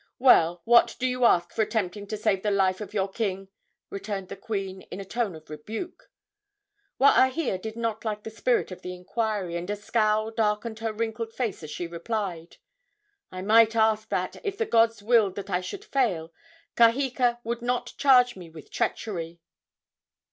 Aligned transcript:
"Well, 0.17 0.63
what 0.65 0.95
do 0.97 1.05
you 1.05 1.25
ask 1.25 1.53
for 1.53 1.61
attempting 1.61 2.07
to 2.07 2.17
save 2.17 2.41
the 2.41 2.49
life 2.49 2.81
of 2.81 2.91
your 2.91 3.07
king?" 3.07 3.49
returned 3.91 4.29
the 4.29 4.35
queen, 4.35 4.81
in 4.89 4.99
a 4.99 5.05
tone 5.05 5.35
of 5.35 5.47
rebuke. 5.47 6.09
Waahia 6.99 7.61
did 7.61 7.75
not 7.75 8.03
like 8.03 8.23
the 8.23 8.31
spirit 8.31 8.71
of 8.71 8.81
the 8.81 8.95
inquiry, 8.95 9.55
and 9.57 9.69
a 9.69 9.75
scowl 9.75 10.31
darkened 10.31 10.79
her 10.79 10.91
wrinkled 10.91 11.31
face 11.35 11.61
as 11.61 11.69
she 11.69 11.85
replied: 11.85 12.57
"I 13.31 13.43
might 13.43 13.75
ask 13.75 14.09
that, 14.09 14.37
if 14.43 14.57
the 14.57 14.65
gods 14.65 15.03
willed 15.03 15.35
that 15.35 15.51
I 15.51 15.61
should 15.61 15.85
fail, 15.85 16.33
Kaheka 16.75 17.37
would 17.43 17.61
not 17.61 17.93
charge 17.97 18.35
me 18.35 18.49
with 18.49 18.71
treachery!" 18.71 19.39